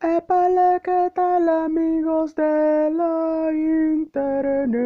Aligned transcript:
¿qué 0.00 1.10
tal 1.14 1.48
amigos 1.48 2.34
de 2.34 2.90
la 2.90 3.50
internet? 3.52 4.76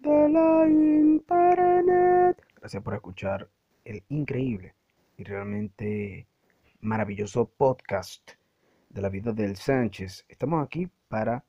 De 0.00 0.28
la 0.28 0.68
internet. 0.68 2.36
Gracias 2.56 2.82
por 2.82 2.94
escuchar 2.94 3.48
el 3.84 4.02
increíble 4.08 4.74
y 5.16 5.24
realmente 5.24 6.26
maravilloso 6.80 7.46
podcast 7.46 8.32
de 8.90 9.00
la 9.00 9.08
vida 9.08 9.32
del 9.32 9.56
Sánchez. 9.56 10.26
Estamos 10.28 10.62
aquí 10.62 10.90
para 11.08 11.42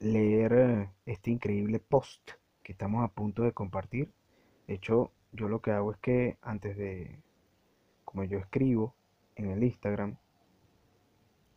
leer 0.00 0.52
eh, 0.52 0.90
este 1.06 1.30
increíble 1.30 1.80
post 1.80 2.32
que 2.62 2.72
estamos 2.72 3.02
a 3.04 3.08
punto 3.08 3.42
de 3.42 3.52
compartir. 3.52 4.12
De 4.66 4.74
hecho, 4.74 5.12
yo 5.32 5.48
lo 5.48 5.62
que 5.62 5.70
hago 5.70 5.92
es 5.92 5.98
que 5.98 6.36
antes 6.42 6.76
de, 6.76 7.22
como 8.04 8.24
yo 8.24 8.38
escribo 8.38 8.94
en 9.34 9.50
el 9.50 9.62
Instagram, 9.62 10.18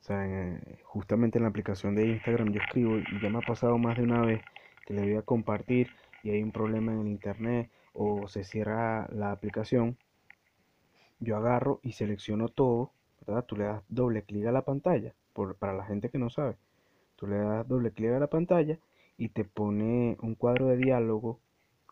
o 0.02 0.04
sea, 0.04 0.60
justamente 0.84 1.38
en 1.38 1.44
la 1.44 1.50
aplicación 1.50 1.94
de 1.94 2.08
Instagram 2.08 2.52
yo 2.52 2.60
escribo 2.60 2.98
y 2.98 3.22
ya 3.22 3.30
me 3.30 3.38
ha 3.38 3.42
pasado 3.42 3.78
más 3.78 3.98
de 3.98 4.04
una 4.04 4.22
vez 4.22 4.42
que 4.88 4.96
le 4.96 5.04
voy 5.04 5.16
a 5.16 5.22
compartir 5.22 5.90
y 6.24 6.32
hay 6.32 6.42
un 6.42 6.52
problema 6.52 6.92
en 6.92 7.02
el 7.02 7.08
internet 7.08 7.70
o 7.94 8.28
se 8.28 8.44
cierra 8.44 9.08
la 9.12 9.32
aplicación. 9.32 10.00
Yo 11.20 11.38
agarro 11.38 11.80
y 11.84 11.92
selecciono 11.92 12.50
todo, 12.50 12.94
¿verdad? 13.28 13.46
Tú 13.46 13.56
le 13.56 13.66
das 13.66 13.84
doble 13.90 14.24
clic 14.24 14.48
a 14.48 14.52
la 14.52 14.64
pantalla, 14.64 15.14
por, 15.34 15.56
para 15.56 15.74
la 15.74 15.86
gente 15.86 16.10
que 16.10 16.18
no 16.18 16.32
sabe. 16.32 16.58
Tú 17.16 17.28
le 17.28 17.38
das 17.38 17.68
doble 17.68 17.92
clic 17.92 18.10
a 18.10 18.20
la 18.20 18.28
pantalla 18.28 18.80
y 19.18 19.30
te 19.30 19.46
pone 19.46 20.18
un 20.22 20.34
cuadro 20.34 20.66
de 20.66 20.78
diálogo 20.78 21.40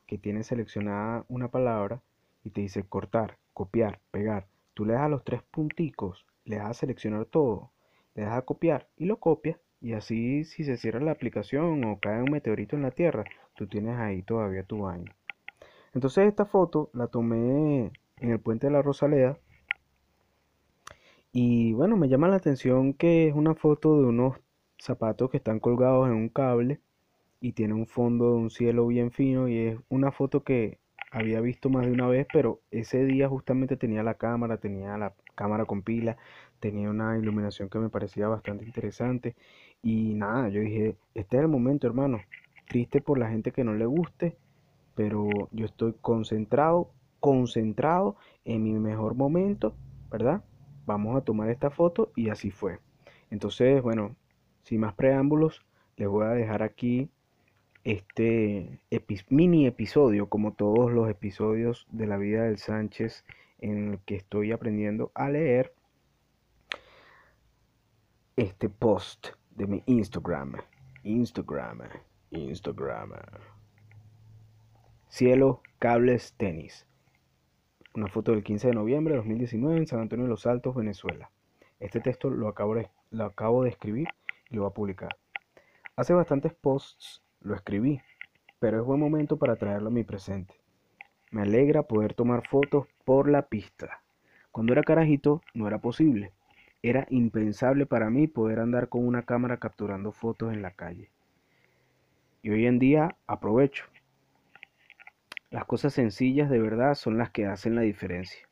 que 0.07 0.17
tiene 0.17 0.41
seleccionada 0.41 1.26
una 1.27 1.49
palabra 1.49 2.01
y 2.43 2.49
te 2.49 2.62
dice 2.62 2.81
cortar, 2.81 3.37
copiar, 3.53 3.99
pegar. 4.09 4.48
Tú 4.73 4.84
le 4.84 4.93
das 4.93 5.03
a 5.03 5.09
los 5.09 5.23
tres 5.23 5.43
punticos, 5.43 6.26
le 6.43 6.55
das 6.55 6.71
a 6.71 6.73
seleccionar 6.73 7.26
todo 7.26 7.71
le 8.19 8.25
das 8.25 8.37
a 8.37 8.41
copiar 8.41 8.89
y 8.97 9.05
lo 9.05 9.17
copias 9.17 9.57
y 9.79 9.93
así 9.93 10.43
si 10.43 10.65
se 10.65 10.75
cierra 10.75 10.99
la 10.99 11.12
aplicación 11.12 11.85
o 11.85 11.99
cae 11.99 12.21
un 12.21 12.31
meteorito 12.31 12.76
en 12.76 12.81
la 12.81 12.91
Tierra, 12.91 13.23
tú 13.55 13.65
tienes 13.65 13.98
ahí 13.98 14.23
todavía 14.23 14.63
tu 14.63 14.81
baño. 14.81 15.13
Entonces 15.93 16.27
esta 16.27 16.45
foto 16.45 16.89
la 16.93 17.07
tomé 17.07 17.91
en 18.17 18.29
el 18.29 18.39
puente 18.41 18.67
de 18.67 18.73
la 18.73 18.81
Rosaleda 18.81 19.39
y 21.31 21.71
bueno, 21.73 21.95
me 21.95 22.09
llama 22.09 22.27
la 22.27 22.35
atención 22.35 22.93
que 22.93 23.29
es 23.29 23.34
una 23.34 23.55
foto 23.55 24.01
de 24.01 24.07
unos 24.07 24.35
zapatos 24.77 25.29
que 25.29 25.37
están 25.37 25.61
colgados 25.61 26.07
en 26.09 26.15
un 26.15 26.27
cable 26.27 26.81
y 27.39 27.54
tiene 27.54 27.73
un 27.73 27.87
fondo 27.87 28.31
de 28.31 28.37
un 28.37 28.49
cielo 28.49 28.85
bien 28.87 29.11
fino 29.11 29.48
y 29.48 29.57
es 29.59 29.79
una 29.87 30.11
foto 30.11 30.43
que 30.43 30.79
había 31.12 31.41
visto 31.41 31.70
más 31.70 31.85
de 31.85 31.91
una 31.91 32.07
vez, 32.07 32.27
pero 32.32 32.62
ese 32.71 33.05
día 33.05 33.27
justamente 33.27 33.77
tenía 33.77 34.04
la 34.04 34.15
cámara, 34.15 34.57
tenía 34.57 34.98
la 34.98 35.13
cámara 35.35 35.66
con 35.66 35.82
pila, 35.82 36.18
tenía 36.60 36.90
una 36.90 37.18
iluminación 37.18 37.70
que 37.70 37.79
me 37.79 37.90
parecía 37.90 38.27
bastante 38.27 38.66
interesante 38.66 39.35
y 39.82 40.13
nada, 40.16 40.49
yo 40.49 40.62
dije, 40.62 40.96
este 41.13 41.38
es 41.38 41.43
el 41.43 41.48
momento 41.48 41.88
hermano, 41.88 42.20
triste 42.68 43.01
por 43.01 43.18
la 43.18 43.29
gente 43.29 43.51
que 43.51 43.63
no 43.63 43.74
le 43.74 43.85
guste, 43.85 44.38
pero 44.96 45.29
yo 45.51 45.66
estoy 45.66 45.96
concentrado, 46.01 46.91
concentrado 47.20 48.18
en 48.46 48.63
mi 48.63 48.73
mejor 48.73 49.16
momento, 49.16 49.76
¿verdad? 50.12 50.44
Vamos 50.85 51.16
a 51.16 51.21
tomar 51.21 51.49
esta 51.49 51.70
foto 51.70 52.12
y 52.16 52.29
así 52.29 52.51
fue. 52.51 52.79
Entonces, 53.32 53.82
bueno, 53.82 54.16
sin 54.63 54.82
más 54.82 54.94
preámbulos, 54.94 55.66
les 55.98 56.07
voy 56.07 56.26
a 56.26 56.29
dejar 56.29 56.63
aquí 56.63 57.10
este 57.91 58.79
mini 59.29 59.65
episodio, 59.65 60.29
como 60.29 60.54
todos 60.54 60.91
los 60.91 61.09
episodios 61.09 61.87
de 61.90 62.05
la 62.05 62.18
vida 62.18 62.43
del 62.43 62.59
Sánchez 62.59 63.26
en 63.57 63.93
el 63.93 63.99
que 64.01 64.16
estoy 64.16 64.51
aprendiendo 64.51 65.12
a 65.16 65.29
leer 65.29 65.73
este 68.35 68.69
post 68.69 69.29
de 69.56 69.66
mi 69.66 69.84
Instagram. 69.88 70.57
Instagram, 71.03 71.81
Instagram. 72.29 73.12
Cielo, 75.07 75.63
cables, 75.79 76.35
tenis. 76.38 76.85
Una 77.95 78.07
foto 78.07 78.33
del 78.33 78.44
15 78.44 78.67
de 78.67 78.73
noviembre 78.75 79.13
de 79.13 79.17
2019 79.17 79.77
en 79.77 79.88
San 79.88 80.01
Antonio 80.01 80.25
de 80.25 80.29
los 80.29 80.45
Altos, 80.45 80.75
Venezuela. 80.75 81.31
Este 81.79 82.01
texto 82.01 82.29
lo 82.29 82.50
acabo 82.50 82.75
de, 82.75 82.88
lo 83.09 83.25
acabo 83.25 83.63
de 83.63 83.71
escribir 83.71 84.09
y 84.51 84.57
lo 84.57 84.61
voy 84.61 84.69
a 84.69 84.73
publicar. 84.75 85.17
Hace 85.95 86.13
bastantes 86.13 86.53
posts 86.53 87.23
lo 87.41 87.55
escribí, 87.55 88.01
pero 88.59 88.79
es 88.79 88.85
buen 88.85 89.00
momento 89.00 89.38
para 89.38 89.55
traerlo 89.55 89.88
a 89.88 89.91
mi 89.94 90.03
presente. 90.03 90.53
Me 91.31 91.44
alegra 91.44 91.83
poder 91.83 92.13
tomar 92.13 92.47
fotos 92.47 92.88
por 93.05 93.29
la 93.29 93.44
pista. 93.44 94.01
Cuando 94.51 94.73
era 94.73 94.83
carajito 94.83 95.41
no 95.53 95.67
era 95.67 95.79
posible. 95.79 96.33
Era 96.81 97.05
impensable 97.09 97.85
para 97.85 98.09
mí 98.09 98.27
poder 98.27 98.59
andar 98.59 98.89
con 98.89 99.05
una 99.05 99.23
cámara 99.23 99.57
capturando 99.57 100.11
fotos 100.11 100.53
en 100.53 100.61
la 100.61 100.72
calle. 100.72 101.11
Y 102.41 102.50
hoy 102.50 102.66
en 102.66 102.79
día 102.79 103.16
aprovecho. 103.27 103.85
Las 105.51 105.66
cosas 105.66 105.94
sencillas 105.94 106.50
de 106.50 106.59
verdad 106.59 106.95
son 106.95 107.17
las 107.17 107.31
que 107.31 107.45
hacen 107.45 107.75
la 107.75 107.81
diferencia. 107.81 108.47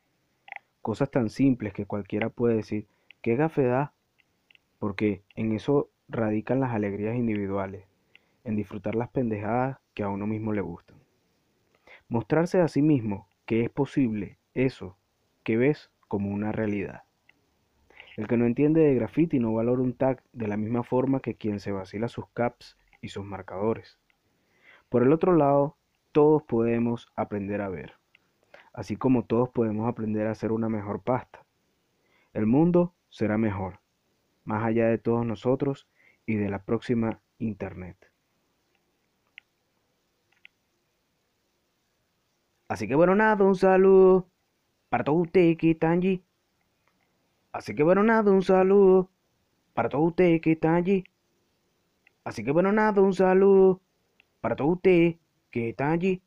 Cosas 0.82 1.10
tan 1.10 1.30
simples 1.30 1.74
que 1.74 1.86
cualquiera 1.86 2.30
puede 2.30 2.56
decir, 2.58 2.88
¿qué 3.22 3.36
gafe 3.36 3.64
da? 3.64 3.94
Porque 4.78 5.24
en 5.36 5.54
eso 5.54 5.90
radican 6.10 6.60
las 6.60 6.74
alegrías 6.74 7.16
individuales, 7.16 7.87
en 8.48 8.56
disfrutar 8.56 8.96
las 8.96 9.10
pendejadas 9.10 9.78
que 9.94 10.04
a 10.04 10.10
uno 10.10 10.26
mismo 10.26 10.54
le 10.54 10.62
gustan. 10.62 10.98
Mostrarse 12.08 12.62
a 12.62 12.70
sí 12.70 12.82
mismo 12.82 13.28
que 13.46 13.64
es 13.64 13.70
posible 13.70 14.40
eso 14.54 14.98
que 15.44 15.58
ves 15.58 15.92
como 16.08 16.30
una 16.30 16.54
realidad. 16.54 17.04
El 18.16 18.26
que 18.28 18.38
no 18.38 18.46
entiende 18.46 18.80
de 18.82 18.96
graffiti 18.96 19.40
no 19.40 19.54
valora 19.54 19.82
un 19.82 19.94
tag 19.94 20.24
de 20.32 20.48
la 20.48 20.56
misma 20.56 20.84
forma 20.84 21.20
que 21.20 21.36
quien 21.36 21.60
se 21.60 21.74
vacila 21.74 22.08
sus 22.08 22.30
caps 22.30 22.78
y 23.02 23.10
sus 23.10 23.26
marcadores. 23.26 24.00
Por 24.88 25.04
el 25.04 25.12
otro 25.12 25.36
lado, 25.36 25.76
todos 26.14 26.42
podemos 26.44 27.12
aprender 27.18 27.60
a 27.60 27.68
ver, 27.68 27.96
así 28.72 28.96
como 28.96 29.26
todos 29.26 29.50
podemos 29.50 29.90
aprender 29.90 30.26
a 30.26 30.32
hacer 30.32 30.54
una 30.54 30.70
mejor 30.70 31.02
pasta. 31.02 31.46
El 32.32 32.46
mundo 32.46 32.94
será 33.10 33.38
mejor, 33.38 33.82
más 34.46 34.64
allá 34.64 34.88
de 34.88 35.00
todos 35.00 35.26
nosotros 35.26 35.90
y 36.26 36.36
de 36.36 36.50
la 36.50 36.64
próxima 36.64 37.20
Internet. 37.40 37.98
Así 42.70 42.88
que 42.88 42.96
bueno, 42.96 43.16
nada, 43.16 43.44
un 43.44 43.56
saludo 43.56 44.28
para 44.90 45.04
todos 45.04 45.22
ustedes 45.24 45.58
que 45.58 45.72
están 45.72 45.92
allí 46.00 46.24
Así 47.58 47.74
que 47.76 47.84
bueno, 47.84 48.04
nada, 48.04 48.32
un 48.32 48.44
saludo 48.44 49.10
para 49.74 49.90
todos 49.90 50.10
ustedes 50.10 50.42
que 50.42 50.52
están 50.54 50.76
allí. 50.76 51.04
Así 52.24 52.44
que 52.44 52.52
bueno, 52.52 52.72
nada, 52.72 53.02
un 53.02 53.14
saludo 53.16 53.82
para 54.42 54.56
todos 54.56 54.74
ustedes 54.76 55.16
que 55.50 55.70
están 55.70 55.92
allí. 55.94 56.22